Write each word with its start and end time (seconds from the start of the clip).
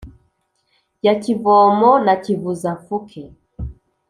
ya 1.03 1.15
kivomo 1.15 1.99
na 1.99 2.15
kivuza-mfuke 2.23 3.23